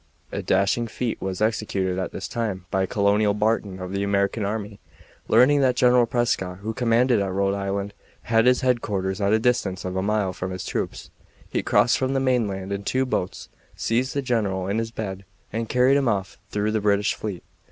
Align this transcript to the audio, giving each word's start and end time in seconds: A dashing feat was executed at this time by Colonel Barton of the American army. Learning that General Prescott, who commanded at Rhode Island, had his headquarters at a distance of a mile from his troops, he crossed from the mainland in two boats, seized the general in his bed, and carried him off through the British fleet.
A 0.31 0.41
dashing 0.41 0.87
feat 0.87 1.21
was 1.21 1.43
executed 1.43 1.99
at 1.99 2.11
this 2.11 2.27
time 2.27 2.65
by 2.71 2.87
Colonel 2.87 3.35
Barton 3.35 3.79
of 3.79 3.91
the 3.93 4.01
American 4.01 4.43
army. 4.43 4.79
Learning 5.27 5.61
that 5.61 5.75
General 5.75 6.07
Prescott, 6.07 6.57
who 6.63 6.73
commanded 6.73 7.21
at 7.21 7.31
Rhode 7.31 7.53
Island, 7.53 7.93
had 8.23 8.47
his 8.47 8.61
headquarters 8.61 9.21
at 9.21 9.31
a 9.31 9.37
distance 9.37 9.85
of 9.85 9.95
a 9.95 10.01
mile 10.01 10.33
from 10.33 10.49
his 10.49 10.65
troops, 10.65 11.11
he 11.47 11.61
crossed 11.61 11.99
from 11.99 12.13
the 12.15 12.19
mainland 12.19 12.71
in 12.71 12.81
two 12.83 13.05
boats, 13.05 13.47
seized 13.75 14.15
the 14.15 14.23
general 14.23 14.65
in 14.67 14.79
his 14.79 14.89
bed, 14.89 15.23
and 15.53 15.69
carried 15.69 15.97
him 15.97 16.07
off 16.07 16.39
through 16.49 16.71
the 16.71 16.81
British 16.81 17.13
fleet. 17.13 17.43